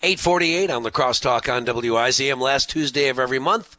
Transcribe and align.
848 0.00 0.70
on 0.70 0.84
the 0.84 0.92
Crosstalk 0.92 1.52
on 1.52 1.66
WIZM 1.66 2.38
last 2.38 2.70
Tuesday 2.70 3.08
of 3.08 3.18
every 3.18 3.40
month. 3.40 3.76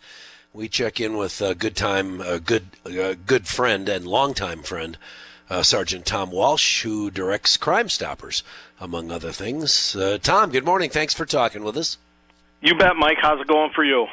We 0.52 0.68
check 0.68 1.00
in 1.00 1.16
with 1.16 1.40
a 1.42 1.56
good 1.56 1.78
time, 1.78 2.20
a 2.20 2.42
good, 2.42 2.66
a 2.84 3.16
good 3.16 3.48
friend 3.48 3.88
and 3.88 4.06
longtime 4.06 4.64
friend, 4.64 4.98
uh, 5.50 5.64
Sergeant 5.64 6.06
Tom 6.06 6.30
Walsh, 6.32 6.84
who 6.84 7.10
directs 7.10 7.56
Crime 7.56 7.88
Stoppers, 7.88 8.44
among 8.82 9.12
other 9.12 9.32
things. 9.32 9.96
Uh, 9.96 10.18
Tom, 10.22 10.50
good 10.52 10.66
morning. 10.66 10.90
Thanks 10.90 11.14
for 11.14 11.26
talking 11.26 11.64
with 11.64 11.78
us. 11.78 11.98
You 12.60 12.76
bet, 12.76 12.98
Mike. 12.98 13.20
How's 13.22 13.40
it 13.40 13.48
going 13.48 13.72
for 13.74 13.86
you? 13.86 14.08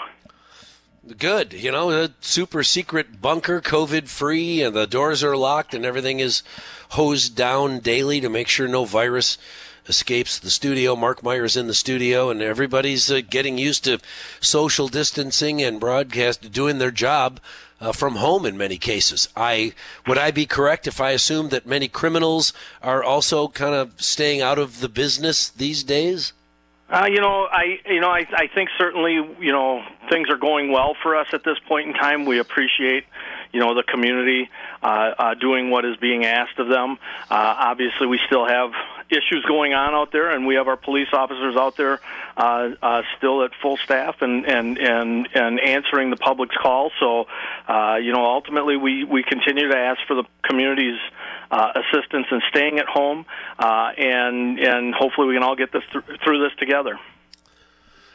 Good. 1.19 1.55
You 1.55 1.73
know, 1.73 1.91
a 1.91 2.11
super 2.21 2.63
secret 2.63 3.21
bunker, 3.21 3.61
COVID 3.61 4.07
free, 4.07 4.63
and 4.63 4.77
the 4.77 4.87
doors 4.87 5.25
are 5.25 5.37
locked 5.37 5.75
and 5.75 5.85
everything 5.85 6.21
is 6.21 6.45
hosed 6.91 7.35
down 7.35 7.81
daily 7.81 8.21
to 8.21 8.29
make 8.29 8.47
sure 8.47 8.69
no 8.69 8.85
virus 8.85 9.39
escapes 9.89 10.39
the 10.39 10.51
studio. 10.51 10.97
Mark 10.97 11.23
Meyer's 11.23 11.57
in 11.57 11.67
the 11.67 11.75
studio, 11.75 12.31
and 12.31 12.43
everybody's 12.43 13.11
uh, 13.11 13.21
getting 13.29 13.59
used 13.59 13.85
to 13.85 13.99
social 14.41 14.89
distancing 14.89 15.63
and 15.63 15.81
broadcast, 15.81 16.53
doing 16.53 16.79
their 16.79 16.91
job 16.91 17.41
uh, 17.81 17.93
from 17.93 18.17
home 18.17 18.47
in 18.47 18.57
many 18.57 18.79
cases. 18.79 19.29
I 19.37 19.73
would 20.07 20.19
I 20.19 20.31
be 20.31 20.47
correct 20.47 20.87
if 20.87 21.01
I 21.01 21.11
assume 21.11 21.51
that 21.51 21.67
many 21.67 21.89
criminals 21.89 22.53
are 22.83 23.03
also 23.03 23.49
kind 23.49 23.75
of 23.75 24.01
staying 24.01 24.41
out 24.41 24.59
of 24.59 24.81
the 24.81 24.89
business 24.89 25.49
these 25.49 25.83
days? 25.83 26.33
Uh, 26.89 27.09
you 27.11 27.21
know, 27.21 27.49
I 27.51 27.81
you 27.87 28.01
know 28.01 28.11
I 28.11 28.27
I 28.33 28.47
think 28.55 28.71
certainly 28.79 29.15
you 29.15 29.53
know 29.53 29.85
things 30.09 30.31
are 30.31 30.37
going 30.37 30.71
well 30.71 30.97
for 31.03 31.17
us 31.17 31.27
at 31.33 31.43
this 31.45 31.59
point 31.67 31.89
in 31.89 31.95
time. 31.95 32.27
We 32.27 32.39
appreciate 32.39 33.05
you 33.53 33.61
know 33.61 33.75
the 33.75 33.83
community 33.83 34.49
uh, 34.83 34.87
uh, 35.19 35.35
doing 35.35 35.71
what 35.71 35.85
is 35.85 35.97
being 35.97 36.25
asked 36.25 36.59
of 36.59 36.69
them. 36.69 36.99
Uh, 37.29 37.55
obviously, 37.59 38.07
we 38.07 38.21
still 38.27 38.47
have 38.47 38.71
issues 39.11 39.45
going 39.47 39.73
on 39.75 39.95
out 39.95 40.13
there, 40.13 40.31
and 40.31 40.47
we 40.47 40.57
have 40.57 40.69
our 40.69 40.77
police 40.77 41.09
officers 41.13 41.57
out 41.57 41.77
there 41.77 42.01
uh, 42.37 42.71
uh, 42.83 43.03
still 43.17 43.45
at 43.45 43.53
full 43.63 43.77
staff 43.77 44.17
and 44.21 44.45
and 44.47 44.79
and 44.79 45.29
and 45.35 45.61
answering 45.61 46.11
the 46.11 46.17
public's 46.17 46.57
calls. 46.57 46.93
So, 47.01 47.27
uh, 47.69 47.97
you 47.97 48.13
know, 48.13 48.25
ultimately, 48.25 48.77
we 48.77 49.05
we 49.05 49.23
continue 49.23 49.69
to 49.69 49.77
ask 49.77 50.01
for 50.07 50.15
the 50.15 50.25
community's 50.43 50.99
uh, 51.51 51.73
assistance 51.77 52.27
in 52.31 52.41
staying 52.51 52.79
at 52.79 52.87
home, 52.87 53.27
uh, 53.59 53.93
and 53.97 54.59
and 54.59 54.95
hopefully 54.95 55.29
we 55.29 55.35
can 55.35 55.43
all 55.43 55.57
get 55.57 55.73
this 55.73 55.85
th- 55.93 56.21
through 56.25 56.43
this 56.43 56.57
together. 56.59 56.99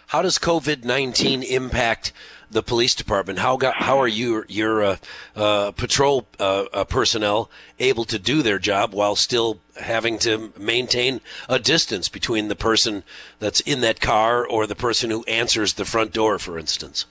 How 0.07 0.21
does 0.21 0.38
COVID 0.38 0.83
nineteen 0.83 1.41
impact 1.41 2.11
the 2.52 2.61
police 2.61 2.94
department? 2.94 3.39
How 3.39 3.57
got, 3.57 3.75
how 3.75 3.99
are 3.99 4.07
you 4.07 4.45
your 4.47 4.83
uh, 4.83 4.97
uh, 5.35 5.71
patrol 5.71 6.27
uh, 6.39 6.66
uh, 6.73 6.83
personnel 6.83 7.49
able 7.80 8.05
to 8.05 8.19
do 8.19 8.41
their 8.41 8.59
job 8.59 8.94
while 8.94 9.16
still 9.16 9.59
having 9.80 10.19
to 10.19 10.53
maintain 10.57 11.22
a 11.49 11.57
distance 11.57 12.09
between 12.09 12.47
the 12.47 12.55
person 12.55 13.03
that's 13.39 13.61
in 13.61 13.81
that 13.81 13.99
car 13.99 14.45
or 14.45 14.67
the 14.67 14.75
person 14.75 15.09
who 15.09 15.23
answers 15.23 15.73
the 15.73 15.85
front 15.85 16.13
door, 16.13 16.38
for 16.38 16.59
instance? 16.59 17.05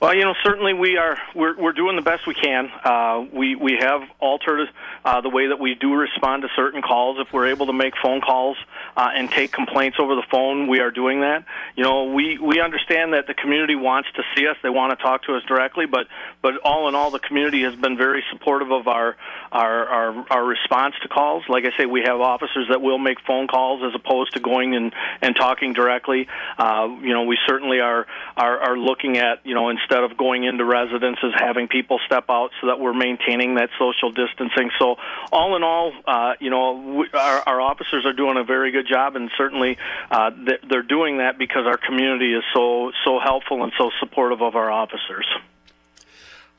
Well, 0.00 0.14
you 0.14 0.24
know, 0.24 0.32
certainly 0.42 0.72
we 0.72 0.96
are 0.96 1.18
we're 1.34 1.54
we're 1.60 1.74
doing 1.74 1.94
the 1.94 2.02
best 2.02 2.26
we 2.26 2.32
can. 2.32 2.70
Uh, 2.82 3.26
we 3.34 3.54
we 3.54 3.76
have 3.80 4.00
altered 4.18 4.66
uh, 5.04 5.20
the 5.20 5.28
way 5.28 5.48
that 5.48 5.60
we 5.60 5.74
do 5.74 5.92
respond 5.92 6.40
to 6.40 6.48
certain 6.56 6.80
calls. 6.80 7.18
If 7.20 7.30
we're 7.34 7.48
able 7.48 7.66
to 7.66 7.74
make 7.74 7.92
phone 8.02 8.22
calls 8.22 8.56
uh, 8.96 9.10
and 9.14 9.30
take 9.30 9.52
complaints 9.52 9.98
over 10.00 10.14
the 10.14 10.24
phone, 10.30 10.68
we 10.68 10.80
are 10.80 10.90
doing 10.90 11.20
that. 11.20 11.44
You 11.76 11.84
know, 11.84 12.04
we 12.04 12.38
we 12.38 12.62
understand 12.62 13.12
that 13.12 13.26
the 13.26 13.34
community 13.34 13.74
wants 13.74 14.08
to 14.16 14.22
see 14.34 14.46
us. 14.46 14.56
They 14.62 14.70
want 14.70 14.98
to 14.98 15.04
talk 15.04 15.24
to 15.24 15.34
us 15.36 15.42
directly, 15.46 15.84
but 15.84 16.06
but 16.40 16.56
all 16.64 16.88
in 16.88 16.94
all, 16.94 17.10
the 17.10 17.18
community 17.18 17.64
has 17.64 17.74
been 17.76 17.98
very 17.98 18.24
supportive 18.32 18.72
of 18.72 18.88
our 18.88 19.18
our 19.52 19.86
our, 19.86 20.26
our 20.30 20.44
response 20.46 20.94
to 21.02 21.08
calls. 21.08 21.44
Like 21.46 21.66
I 21.66 21.76
say, 21.76 21.84
we 21.84 22.04
have 22.06 22.22
officers 22.22 22.68
that 22.70 22.80
will 22.80 22.98
make 22.98 23.18
phone 23.26 23.48
calls 23.48 23.82
as 23.84 23.94
opposed 23.94 24.32
to 24.32 24.40
going 24.40 24.74
and 24.74 24.94
and 25.20 25.36
talking 25.36 25.74
directly. 25.74 26.26
Uh, 26.56 26.88
you 27.02 27.12
know, 27.12 27.24
we 27.24 27.36
certainly 27.46 27.80
are 27.80 28.06
are 28.34 28.60
are 28.60 28.78
looking 28.78 29.18
at 29.18 29.44
you 29.44 29.54
know 29.54 29.68
instead 29.68 29.89
instead 29.90 30.04
of 30.04 30.16
going 30.16 30.44
into 30.44 30.64
residences, 30.64 31.32
having 31.36 31.68
people 31.68 31.98
step 32.06 32.24
out 32.28 32.50
so 32.60 32.68
that 32.68 32.78
we're 32.78 32.94
maintaining 32.94 33.56
that 33.56 33.70
social 33.78 34.12
distancing. 34.12 34.70
So, 34.78 34.96
all 35.32 35.56
in 35.56 35.62
all, 35.62 35.92
uh, 36.06 36.34
you 36.40 36.50
know, 36.50 36.96
we, 37.00 37.08
our, 37.12 37.42
our 37.46 37.60
officers 37.60 38.04
are 38.06 38.12
doing 38.12 38.36
a 38.36 38.44
very 38.44 38.70
good 38.70 38.86
job, 38.86 39.16
and 39.16 39.30
certainly 39.36 39.78
uh, 40.10 40.30
they're 40.68 40.82
doing 40.82 41.18
that 41.18 41.38
because 41.38 41.66
our 41.66 41.76
community 41.76 42.32
is 42.32 42.44
so 42.54 42.92
so 43.04 43.18
helpful 43.18 43.62
and 43.62 43.72
so 43.78 43.90
supportive 44.00 44.42
of 44.42 44.54
our 44.54 44.70
officers. 44.70 45.26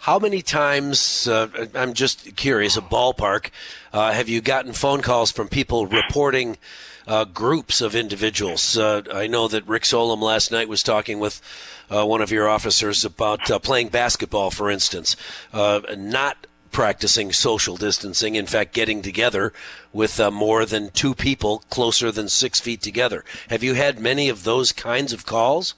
How 0.01 0.17
many 0.17 0.41
times, 0.41 1.27
uh, 1.27 1.67
I'm 1.75 1.93
just 1.93 2.35
curious, 2.35 2.75
a 2.75 2.81
ballpark, 2.81 3.51
uh, 3.93 4.11
have 4.11 4.27
you 4.27 4.41
gotten 4.41 4.73
phone 4.73 5.03
calls 5.03 5.31
from 5.31 5.47
people 5.47 5.85
reporting 5.85 6.57
uh, 7.05 7.25
groups 7.25 7.81
of 7.81 7.93
individuals? 7.93 8.75
Uh, 8.75 9.03
I 9.13 9.27
know 9.27 9.47
that 9.47 9.67
Rick 9.67 9.83
Solom 9.83 10.19
last 10.19 10.51
night 10.51 10.67
was 10.67 10.81
talking 10.81 11.19
with 11.19 11.39
uh, 11.91 12.03
one 12.03 12.19
of 12.19 12.31
your 12.31 12.49
officers 12.49 13.05
about 13.05 13.51
uh, 13.51 13.59
playing 13.59 13.89
basketball, 13.89 14.49
for 14.49 14.71
instance, 14.71 15.15
not 15.53 16.47
practicing 16.71 17.31
social 17.31 17.77
distancing. 17.77 18.33
In 18.33 18.47
fact, 18.47 18.73
getting 18.73 19.03
together 19.03 19.53
with 19.93 20.19
more 20.31 20.65
than 20.65 20.89
two 20.89 21.13
people 21.13 21.63
closer 21.69 22.11
than 22.11 22.27
six 22.27 22.59
feet 22.59 22.81
together. 22.81 23.23
Have 23.51 23.61
you 23.61 23.75
had 23.75 23.99
many 23.99 24.29
of 24.29 24.45
those 24.45 24.71
kinds 24.71 25.13
of 25.13 25.27
calls? 25.27 25.75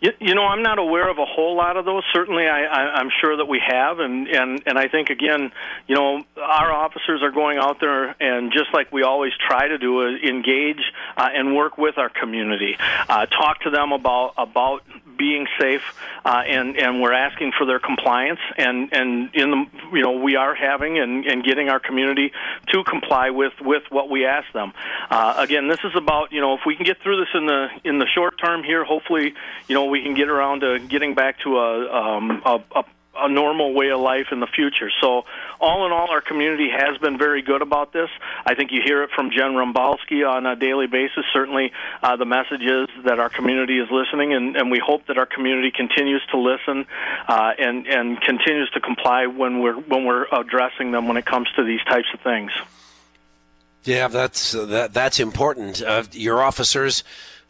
You, 0.00 0.12
you 0.18 0.34
know, 0.34 0.46
I'm 0.46 0.62
not 0.62 0.78
aware 0.78 1.10
of 1.10 1.18
a 1.18 1.26
whole 1.26 1.56
lot 1.56 1.76
of 1.76 1.84
those. 1.84 2.02
Certainly, 2.12 2.46
I, 2.46 2.64
I'm 2.64 3.10
sure 3.20 3.36
that 3.36 3.46
we 3.46 3.60
have, 3.66 3.98
and 3.98 4.28
and 4.28 4.62
and 4.66 4.78
I 4.78 4.88
think 4.88 5.10
again, 5.10 5.52
you 5.86 5.94
know, 5.94 6.24
our 6.36 6.72
officers 6.72 7.22
are 7.22 7.30
going 7.30 7.58
out 7.58 7.80
there 7.80 8.16
and 8.20 8.50
just 8.50 8.72
like 8.72 8.92
we 8.92 9.02
always 9.02 9.32
try 9.46 9.68
to 9.68 9.76
do, 9.76 10.08
is 10.08 10.22
engage 10.22 10.80
uh, 11.16 11.28
and 11.34 11.54
work 11.54 11.76
with 11.76 11.98
our 11.98 12.08
community, 12.08 12.78
uh, 13.08 13.26
talk 13.26 13.60
to 13.60 13.70
them 13.70 13.92
about 13.92 14.34
about 14.38 14.82
being 15.20 15.46
safe, 15.60 15.82
uh, 16.24 16.42
and 16.46 16.76
and 16.78 17.02
we're 17.02 17.12
asking 17.12 17.52
for 17.56 17.66
their 17.66 17.78
compliance, 17.78 18.40
and 18.56 18.88
and 18.92 19.34
in 19.34 19.50
the 19.50 19.66
you 19.92 20.02
know 20.02 20.12
we 20.12 20.34
are 20.34 20.54
having 20.54 20.98
and, 20.98 21.26
and 21.26 21.44
getting 21.44 21.68
our 21.68 21.78
community 21.78 22.32
to 22.68 22.82
comply 22.84 23.28
with 23.28 23.52
with 23.60 23.82
what 23.90 24.08
we 24.08 24.24
ask 24.24 24.50
them. 24.52 24.72
Uh, 25.10 25.34
again, 25.36 25.68
this 25.68 25.80
is 25.84 25.94
about 25.94 26.32
you 26.32 26.40
know 26.40 26.54
if 26.54 26.60
we 26.66 26.74
can 26.74 26.86
get 26.86 26.96
through 27.02 27.18
this 27.18 27.28
in 27.34 27.44
the 27.44 27.68
in 27.84 27.98
the 27.98 28.06
short 28.06 28.40
term 28.42 28.64
here, 28.64 28.82
hopefully 28.82 29.34
you 29.68 29.74
know 29.74 29.84
we 29.84 30.02
can 30.02 30.14
get 30.14 30.30
around 30.30 30.60
to 30.60 30.78
getting 30.78 31.14
back 31.14 31.38
to 31.40 31.58
a 31.58 31.94
um, 31.94 32.42
a, 32.46 32.62
a 32.76 32.84
a 33.20 33.28
normal 33.28 33.74
way 33.74 33.90
of 33.90 34.00
life 34.00 34.28
in 34.32 34.40
the 34.40 34.46
future. 34.46 34.90
So, 35.00 35.24
all 35.60 35.86
in 35.86 35.92
all, 35.92 36.10
our 36.10 36.20
community 36.20 36.68
has 36.70 36.98
been 36.98 37.18
very 37.18 37.42
good 37.42 37.62
about 37.62 37.92
this. 37.92 38.08
I 38.46 38.54
think 38.54 38.70
you 38.72 38.80
hear 38.84 39.02
it 39.02 39.10
from 39.14 39.30
Jen 39.30 39.52
Rombalski 39.52 40.28
on 40.28 40.46
a 40.46 40.56
daily 40.56 40.86
basis. 40.86 41.24
Certainly, 41.32 41.72
uh, 42.02 42.16
the 42.16 42.24
message 42.24 42.62
is 42.62 42.88
that 43.04 43.18
our 43.18 43.28
community 43.28 43.78
is 43.78 43.88
listening, 43.90 44.32
and, 44.32 44.56
and 44.56 44.70
we 44.70 44.78
hope 44.78 45.06
that 45.06 45.18
our 45.18 45.26
community 45.26 45.70
continues 45.70 46.22
to 46.30 46.38
listen 46.38 46.86
uh, 47.28 47.52
and 47.58 47.86
and 47.86 48.20
continues 48.20 48.70
to 48.70 48.80
comply 48.80 49.26
when 49.26 49.60
we're 49.60 49.78
when 49.78 50.04
we're 50.04 50.26
addressing 50.32 50.92
them 50.92 51.08
when 51.08 51.16
it 51.16 51.26
comes 51.26 51.48
to 51.56 51.64
these 51.64 51.82
types 51.84 52.08
of 52.14 52.20
things. 52.20 52.50
Yeah, 53.84 54.08
that's 54.08 54.54
uh, 54.54 54.66
that 54.66 54.92
that's 54.92 55.18
important. 55.18 55.82
Uh, 55.82 56.04
your 56.12 56.42
officers 56.42 57.02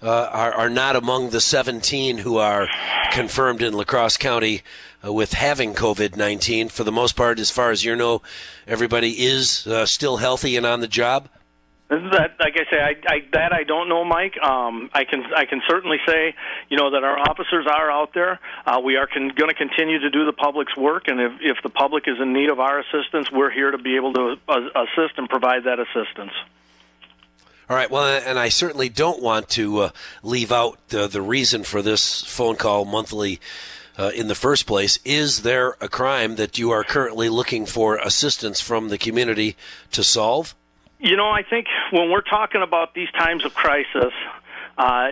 uh, 0.02 0.28
are, 0.32 0.52
are 0.52 0.70
not 0.70 0.96
among 0.96 1.30
the 1.30 1.40
17 1.40 2.18
who 2.18 2.38
are 2.38 2.68
confirmed 3.12 3.62
in 3.62 3.74
La 3.74 3.84
Crosse 3.84 4.16
County 4.16 4.62
uh, 5.04 5.12
with 5.12 5.32
having 5.32 5.74
COVID 5.74 6.16
19. 6.16 6.68
For 6.68 6.84
the 6.84 6.92
most 6.92 7.16
part, 7.16 7.40
as 7.40 7.50
far 7.50 7.70
as 7.70 7.84
you 7.84 7.96
know, 7.96 8.22
everybody 8.66 9.24
is 9.24 9.66
uh, 9.66 9.86
still 9.86 10.18
healthy 10.18 10.56
and 10.56 10.64
on 10.64 10.80
the 10.80 10.88
job? 10.88 11.28
That, 11.90 12.36
like 12.38 12.54
I 12.54 12.70
say, 12.70 12.80
I, 12.80 12.94
I, 13.12 13.22
that 13.32 13.52
I 13.52 13.64
don't 13.64 13.88
know, 13.88 14.04
Mike. 14.04 14.40
Um, 14.40 14.90
I 14.94 15.02
can 15.02 15.24
I 15.36 15.44
can 15.44 15.60
certainly 15.68 15.96
say, 16.06 16.36
you 16.68 16.76
know, 16.76 16.92
that 16.92 17.02
our 17.02 17.18
officers 17.18 17.66
are 17.66 17.90
out 17.90 18.14
there. 18.14 18.38
Uh, 18.64 18.80
we 18.84 18.94
are 18.94 19.08
going 19.12 19.34
to 19.34 19.54
continue 19.54 19.98
to 19.98 20.08
do 20.08 20.24
the 20.24 20.32
public's 20.32 20.76
work, 20.76 21.08
and 21.08 21.20
if 21.20 21.32
if 21.40 21.56
the 21.64 21.68
public 21.68 22.04
is 22.06 22.14
in 22.20 22.32
need 22.32 22.48
of 22.48 22.60
our 22.60 22.78
assistance, 22.78 23.32
we're 23.32 23.50
here 23.50 23.72
to 23.72 23.78
be 23.78 23.96
able 23.96 24.12
to 24.12 24.36
uh, 24.48 24.60
assist 24.76 25.18
and 25.18 25.28
provide 25.28 25.64
that 25.64 25.80
assistance. 25.80 26.32
All 27.68 27.76
right. 27.76 27.90
Well, 27.90 28.04
and 28.04 28.38
I 28.38 28.50
certainly 28.50 28.88
don't 28.88 29.20
want 29.20 29.48
to 29.50 29.78
uh, 29.78 29.90
leave 30.22 30.52
out 30.52 30.78
the, 30.88 31.08
the 31.08 31.22
reason 31.22 31.64
for 31.64 31.82
this 31.82 32.22
phone 32.22 32.54
call 32.54 32.84
monthly 32.84 33.40
uh, 33.98 34.12
in 34.14 34.28
the 34.28 34.36
first 34.36 34.66
place. 34.66 35.00
Is 35.04 35.42
there 35.42 35.76
a 35.80 35.88
crime 35.88 36.36
that 36.36 36.56
you 36.56 36.70
are 36.70 36.84
currently 36.84 37.28
looking 37.28 37.66
for 37.66 37.96
assistance 37.96 38.60
from 38.60 38.88
the 38.88 38.98
community 38.98 39.56
to 39.90 40.04
solve? 40.04 40.54
You 41.00 41.16
know, 41.16 41.30
I 41.30 41.42
think 41.42 41.66
when 41.92 42.10
we're 42.10 42.20
talking 42.20 42.62
about 42.62 42.94
these 42.94 43.10
times 43.12 43.44
of 43.46 43.54
crisis, 43.54 44.12
uh, 44.76 45.08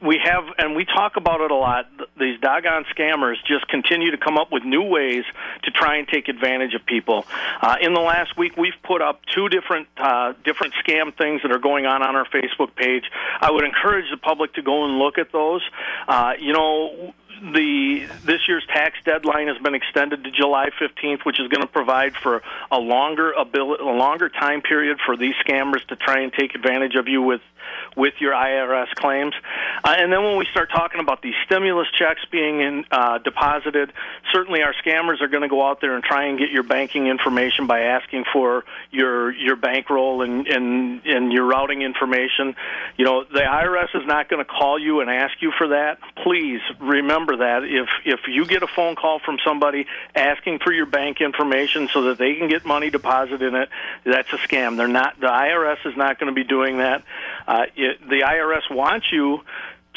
we 0.00 0.18
have, 0.24 0.44
and 0.58 0.74
we 0.74 0.84
talk 0.84 1.16
about 1.16 1.40
it 1.40 1.50
a 1.50 1.54
lot. 1.54 1.86
These 2.18 2.40
doggone 2.40 2.84
scammers 2.96 3.36
just 3.46 3.66
continue 3.68 4.10
to 4.10 4.16
come 4.16 4.38
up 4.38 4.52
with 4.52 4.64
new 4.64 4.82
ways 4.82 5.24
to 5.64 5.70
try 5.70 5.96
and 5.96 6.08
take 6.08 6.28
advantage 6.28 6.74
of 6.74 6.84
people. 6.86 7.26
Uh, 7.60 7.76
in 7.80 7.92
the 7.94 8.00
last 8.00 8.36
week, 8.38 8.56
we've 8.56 8.80
put 8.82 9.02
up 9.02 9.20
two 9.34 9.48
different 9.48 9.88
uh, 9.98 10.32
different 10.44 10.74
scam 10.82 11.14
things 11.16 11.42
that 11.42 11.52
are 11.52 11.58
going 11.58 11.84
on 11.84 12.02
on 12.02 12.16
our 12.16 12.26
Facebook 12.26 12.74
page. 12.74 13.04
I 13.40 13.50
would 13.50 13.64
encourage 13.64 14.10
the 14.10 14.16
public 14.16 14.54
to 14.54 14.62
go 14.62 14.84
and 14.84 14.98
look 14.98 15.18
at 15.18 15.32
those. 15.32 15.62
Uh, 16.08 16.32
you 16.38 16.52
know, 16.52 17.14
the 17.40 18.06
this 18.24 18.40
year's 18.48 18.64
tax 18.66 18.96
deadline 19.04 19.48
has 19.48 19.58
been 19.58 19.74
extended 19.74 20.24
to 20.24 20.30
July 20.30 20.70
15th, 20.80 21.24
which 21.24 21.40
is 21.40 21.48
going 21.48 21.62
to 21.62 21.66
provide 21.66 22.14
for 22.16 22.42
a 22.70 22.78
longer 22.78 23.32
ability, 23.32 23.82
a 23.82 23.86
longer 23.86 24.28
time 24.28 24.62
period 24.62 24.98
for 25.04 25.16
these 25.16 25.34
scammers 25.46 25.84
to 25.86 25.96
try 25.96 26.20
and 26.20 26.32
take 26.32 26.54
advantage 26.54 26.94
of 26.94 27.08
you 27.08 27.22
with 27.22 27.40
with 27.96 28.14
your 28.20 28.32
IRS 28.32 28.90
claims. 28.94 29.34
Uh, 29.84 29.94
and 29.98 30.12
then 30.12 30.22
when 30.22 30.36
we 30.36 30.46
start 30.50 30.70
talking 30.70 31.00
about 31.00 31.22
these 31.22 31.34
stimulus 31.44 31.88
checks 31.98 32.20
being 32.30 32.60
in, 32.60 32.84
uh, 32.90 33.18
deposited, 33.18 33.92
certainly 34.32 34.62
our 34.62 34.74
scammers 34.84 35.20
are 35.20 35.28
going 35.28 35.42
to 35.42 35.48
go 35.48 35.66
out 35.66 35.80
there 35.80 35.94
and 35.94 36.02
try 36.02 36.26
and 36.26 36.38
get 36.38 36.50
your 36.50 36.62
banking 36.62 37.06
information 37.06 37.66
by 37.66 37.80
asking 37.80 38.24
for 38.32 38.64
your 38.90 39.32
your 39.32 39.56
bankroll 39.56 40.22
and 40.22 40.46
and 40.46 41.04
and 41.06 41.32
your 41.32 41.44
routing 41.44 41.82
information. 41.82 42.54
You 42.96 43.04
know, 43.04 43.24
the 43.24 43.40
IRS 43.40 43.94
is 43.94 44.06
not 44.06 44.28
going 44.28 44.44
to 44.44 44.50
call 44.50 44.78
you 44.78 45.00
and 45.00 45.10
ask 45.10 45.34
you 45.40 45.52
for 45.56 45.68
that. 45.68 45.98
Please 46.22 46.60
remember 46.80 47.21
that 47.26 47.64
if 47.64 47.88
if 48.04 48.20
you 48.28 48.46
get 48.46 48.62
a 48.62 48.66
phone 48.66 48.96
call 48.96 49.18
from 49.18 49.38
somebody 49.44 49.86
asking 50.14 50.58
for 50.58 50.72
your 50.72 50.86
bank 50.86 51.20
information 51.20 51.88
so 51.92 52.02
that 52.02 52.18
they 52.18 52.34
can 52.34 52.48
get 52.48 52.64
money 52.64 52.90
deposited 52.90 53.42
in 53.42 53.54
it, 53.54 53.68
that's 54.04 54.32
a 54.32 54.36
scam. 54.36 54.76
They're 54.76 54.88
not. 54.88 55.18
The 55.20 55.26
IRS 55.26 55.86
is 55.86 55.96
not 55.96 56.18
going 56.18 56.32
to 56.32 56.34
be 56.34 56.44
doing 56.44 56.78
that. 56.78 57.02
Uh, 57.46 57.64
it, 57.76 58.00
the 58.00 58.20
IRS 58.20 58.74
wants 58.74 59.06
you 59.12 59.40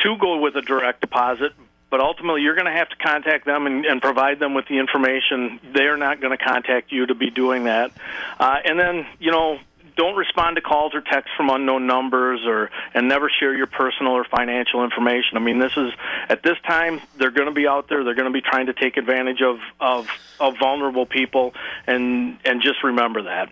to 0.03 0.17
go 0.17 0.39
with 0.39 0.55
a 0.55 0.61
direct 0.61 1.01
deposit, 1.01 1.53
but 1.89 1.99
ultimately 1.99 2.41
you're 2.41 2.55
going 2.55 2.65
to 2.65 2.71
have 2.71 2.89
to 2.89 2.95
contact 2.97 3.45
them 3.45 3.67
and, 3.67 3.85
and 3.85 4.01
provide 4.01 4.39
them 4.39 4.53
with 4.53 4.67
the 4.67 4.77
information. 4.77 5.59
They're 5.73 5.97
not 5.97 6.21
going 6.21 6.37
to 6.37 6.43
contact 6.43 6.91
you 6.91 7.05
to 7.05 7.15
be 7.15 7.29
doing 7.29 7.65
that. 7.65 7.91
Uh, 8.39 8.57
and 8.65 8.79
then, 8.79 9.07
you 9.19 9.31
know, 9.31 9.59
don't 9.95 10.15
respond 10.15 10.55
to 10.57 10.61
calls 10.61 10.93
or 10.93 11.01
texts 11.01 11.31
from 11.37 11.49
unknown 11.49 11.87
numbers 11.87 12.41
or 12.45 12.69
and 12.93 13.07
never 13.07 13.29
share 13.29 13.55
your 13.55 13.67
personal 13.67 14.13
or 14.13 14.25
financial 14.25 14.83
information. 14.83 15.37
I 15.37 15.39
mean, 15.39 15.59
this 15.59 15.71
is 15.77 15.91
at 16.29 16.43
this 16.43 16.57
time 16.67 17.01
they're 17.17 17.31
going 17.31 17.47
to 17.47 17.53
be 17.53 17.67
out 17.67 17.87
there. 17.87 18.03
They're 18.03 18.15
going 18.15 18.31
to 18.31 18.33
be 18.33 18.41
trying 18.41 18.67
to 18.67 18.73
take 18.73 18.97
advantage 18.97 19.41
of 19.41 19.59
of, 19.79 20.07
of 20.39 20.57
vulnerable 20.57 21.05
people, 21.05 21.53
and 21.87 22.37
and 22.45 22.61
just 22.61 22.83
remember 22.83 23.23
that. 23.23 23.49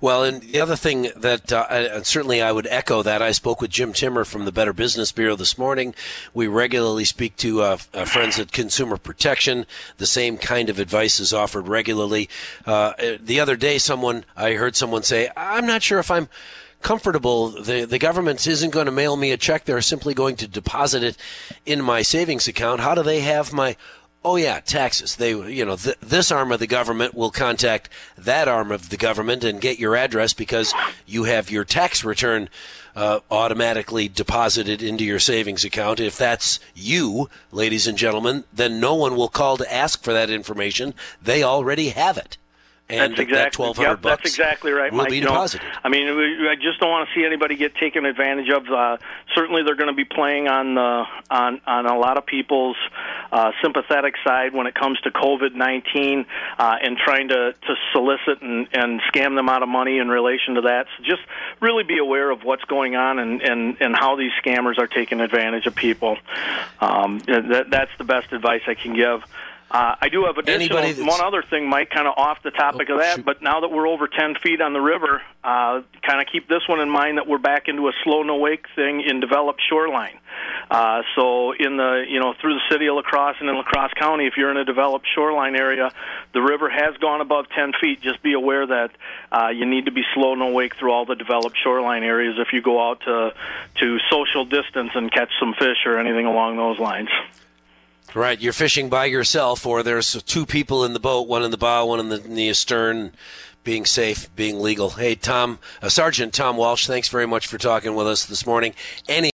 Well, 0.00 0.24
and 0.24 0.42
the 0.42 0.60
other 0.60 0.76
thing 0.76 1.10
that 1.16 1.52
uh, 1.52 2.02
certainly 2.02 2.42
I 2.42 2.52
would 2.52 2.66
echo 2.68 3.02
that. 3.02 3.22
I 3.22 3.32
spoke 3.32 3.60
with 3.60 3.70
Jim 3.70 3.92
Temmer 3.92 4.24
from 4.24 4.44
the 4.44 4.52
Better 4.52 4.72
Business 4.72 5.12
Bureau 5.12 5.36
this 5.36 5.58
morning. 5.58 5.94
We 6.34 6.46
regularly 6.46 7.04
speak 7.04 7.36
to 7.38 7.62
uh, 7.62 7.78
uh, 7.94 8.04
friends 8.04 8.38
at 8.38 8.52
Consumer 8.52 8.96
Protection. 8.96 9.66
The 9.96 10.06
same 10.06 10.38
kind 10.38 10.68
of 10.68 10.78
advice 10.78 11.20
is 11.20 11.32
offered 11.32 11.68
regularly. 11.68 12.28
Uh, 12.66 12.92
the 13.20 13.40
other 13.40 13.56
day, 13.56 13.78
someone 13.78 14.24
I 14.36 14.52
heard 14.52 14.76
someone 14.76 15.02
say, 15.02 15.30
"I'm 15.36 15.66
not 15.66 15.82
sure 15.82 15.98
if 15.98 16.10
I'm." 16.10 16.28
comfortable. 16.80 17.48
The 17.48 17.84
the 17.84 17.98
government 17.98 18.46
isn't 18.46 18.70
going 18.70 18.86
to 18.86 18.92
mail 18.92 19.16
me 19.16 19.32
a 19.32 19.36
check; 19.36 19.64
they're 19.64 19.80
simply 19.80 20.14
going 20.14 20.36
to 20.36 20.46
deposit 20.46 21.02
it 21.02 21.16
in 21.66 21.82
my 21.82 22.02
savings 22.02 22.46
account. 22.46 22.80
How 22.80 22.94
do 22.94 23.02
they 23.02 23.20
have 23.20 23.52
my 23.52 23.76
Oh 24.24 24.36
yeah, 24.36 24.60
taxes. 24.60 25.16
They, 25.16 25.30
you 25.30 25.64
know, 25.64 25.76
th- 25.76 25.96
this 26.00 26.32
arm 26.32 26.50
of 26.50 26.58
the 26.58 26.66
government 26.66 27.14
will 27.14 27.30
contact 27.30 27.88
that 28.16 28.48
arm 28.48 28.72
of 28.72 28.88
the 28.90 28.96
government 28.96 29.44
and 29.44 29.60
get 29.60 29.78
your 29.78 29.94
address 29.94 30.34
because 30.34 30.74
you 31.06 31.24
have 31.24 31.50
your 31.50 31.64
tax 31.64 32.04
return 32.04 32.48
uh, 32.96 33.20
automatically 33.30 34.08
deposited 34.08 34.82
into 34.82 35.04
your 35.04 35.20
savings 35.20 35.64
account. 35.64 36.00
If 36.00 36.18
that's 36.18 36.58
you, 36.74 37.30
ladies 37.52 37.86
and 37.86 37.96
gentlemen, 37.96 38.42
then 38.52 38.80
no 38.80 38.94
one 38.96 39.14
will 39.14 39.28
call 39.28 39.56
to 39.56 39.72
ask 39.72 40.02
for 40.02 40.12
that 40.12 40.30
information. 40.30 40.94
They 41.22 41.44
already 41.44 41.90
have 41.90 42.18
it 42.18 42.38
and 42.88 43.12
that's 43.12 43.20
exactly, 43.20 43.72
that 43.72 43.80
yep, 43.80 44.02
bucks 44.02 44.22
that's 44.22 44.34
exactly 44.34 44.72
right, 44.72 44.90
will 44.90 44.98
Mike. 44.98 45.10
be 45.10 45.16
you 45.18 45.24
know. 45.24 45.46
I 45.84 45.88
mean, 45.88 46.08
I 46.08 46.54
just 46.54 46.80
don't 46.80 46.90
want 46.90 47.08
to 47.08 47.14
see 47.14 47.24
anybody 47.24 47.54
get 47.54 47.74
taken 47.74 48.06
advantage 48.06 48.48
of. 48.48 48.66
Uh, 48.66 48.96
certainly, 49.34 49.62
they're 49.62 49.74
going 49.76 49.88
to 49.88 49.94
be 49.94 50.06
playing 50.06 50.48
on 50.48 50.74
the 50.74 51.04
on 51.30 51.60
on 51.66 51.86
a 51.86 51.98
lot 51.98 52.16
of 52.16 52.24
people's 52.24 52.76
uh, 53.32 53.52
sympathetic 53.62 54.14
side 54.24 54.54
when 54.54 54.66
it 54.66 54.74
comes 54.74 55.00
to 55.00 55.10
COVID 55.10 55.54
nineteen 55.54 56.26
uh, 56.58 56.76
and 56.82 56.96
trying 56.96 57.28
to 57.28 57.52
to 57.52 57.74
solicit 57.92 58.42
and 58.42 58.68
and 58.72 59.00
scam 59.12 59.34
them 59.34 59.48
out 59.48 59.62
of 59.62 59.68
money 59.68 59.98
in 59.98 60.08
relation 60.08 60.54
to 60.54 60.62
that. 60.62 60.86
So 60.96 61.04
just 61.04 61.22
really 61.60 61.84
be 61.84 61.98
aware 61.98 62.30
of 62.30 62.42
what's 62.42 62.64
going 62.64 62.96
on 62.96 63.18
and 63.18 63.42
and 63.42 63.76
and 63.80 63.96
how 63.96 64.16
these 64.16 64.32
scammers 64.44 64.78
are 64.78 64.86
taking 64.86 65.20
advantage 65.20 65.66
of 65.66 65.74
people. 65.74 66.16
Um, 66.80 67.18
that 67.20 67.66
that's 67.70 67.90
the 67.98 68.04
best 68.04 68.32
advice 68.32 68.62
I 68.66 68.74
can 68.74 68.94
give. 68.94 69.22
Uh, 69.70 69.96
I 70.00 70.08
do 70.08 70.24
have 70.24 70.38
additional 70.38 71.06
one 71.06 71.20
other 71.20 71.42
thing, 71.42 71.68
Mike, 71.68 71.90
kind 71.90 72.08
of 72.08 72.14
off 72.16 72.42
the 72.42 72.50
topic 72.50 72.88
oh, 72.90 72.94
of 72.94 73.00
that. 73.00 73.16
shoot. 73.16 73.24
But 73.24 73.42
now 73.42 73.60
that 73.60 73.68
we're 73.68 73.86
over 73.86 74.08
ten 74.08 74.34
feet 74.42 74.62
on 74.62 74.72
the 74.72 74.80
river, 74.80 75.20
uh, 75.44 75.82
kind 76.02 76.22
of 76.22 76.26
keep 76.32 76.48
this 76.48 76.66
one 76.66 76.80
in 76.80 76.88
mind 76.88 77.18
that 77.18 77.26
we're 77.26 77.36
back 77.38 77.68
into 77.68 77.86
a 77.88 77.92
slow 78.02 78.22
no 78.22 78.36
wake 78.36 78.64
thing 78.74 79.02
in 79.02 79.20
developed 79.20 79.60
shoreline. 79.68 80.18
Uh, 80.70 81.02
so 81.14 81.52
in 81.52 81.76
the 81.76 82.04
you 82.08 82.18
know 82.18 82.34
through 82.40 82.54
the 82.54 82.62
city 82.70 82.86
of 82.86 82.94
La 82.94 83.02
Crosse 83.02 83.36
and 83.40 83.48
in 83.50 83.56
La 83.56 83.62
Crosse 83.62 83.92
County, 83.94 84.26
if 84.26 84.38
you're 84.38 84.50
in 84.50 84.56
a 84.56 84.64
developed 84.64 85.06
shoreline 85.14 85.54
area, 85.54 85.92
the 86.32 86.40
river 86.40 86.70
has 86.70 86.96
gone 86.96 87.20
above 87.20 87.46
ten 87.50 87.72
feet. 87.78 88.00
Just 88.00 88.22
be 88.22 88.32
aware 88.32 88.66
that 88.66 88.90
uh, 89.30 89.48
you 89.48 89.66
need 89.66 89.84
to 89.84 89.92
be 89.92 90.02
slow 90.14 90.34
no 90.34 90.50
wake 90.50 90.76
through 90.76 90.92
all 90.92 91.04
the 91.04 91.14
developed 91.14 91.58
shoreline 91.62 92.04
areas 92.04 92.36
if 92.38 92.54
you 92.54 92.62
go 92.62 92.88
out 92.90 93.00
to 93.00 93.34
to 93.80 93.98
social 94.10 94.46
distance 94.46 94.92
and 94.94 95.12
catch 95.12 95.30
some 95.38 95.52
fish 95.52 95.84
or 95.84 95.98
anything 95.98 96.24
along 96.24 96.56
those 96.56 96.78
lines. 96.78 97.10
Right, 98.14 98.40
you're 98.40 98.54
fishing 98.54 98.88
by 98.88 99.04
yourself, 99.04 99.66
or 99.66 99.82
there's 99.82 100.22
two 100.22 100.46
people 100.46 100.82
in 100.82 100.94
the 100.94 100.98
boat, 100.98 101.28
one 101.28 101.42
in 101.42 101.50
the 101.50 101.58
bow, 101.58 101.84
one 101.84 102.00
in 102.00 102.08
the, 102.08 102.24
in 102.24 102.36
the 102.36 102.54
stern, 102.54 103.12
being 103.64 103.84
safe, 103.84 104.34
being 104.34 104.60
legal. 104.60 104.90
Hey, 104.90 105.14
Tom, 105.14 105.58
uh, 105.82 105.90
Sergeant 105.90 106.32
Tom 106.32 106.56
Walsh, 106.56 106.86
thanks 106.86 107.08
very 107.08 107.26
much 107.26 107.46
for 107.46 107.58
talking 107.58 107.94
with 107.94 108.06
us 108.06 108.24
this 108.24 108.46
morning. 108.46 108.72
Any 109.10 109.26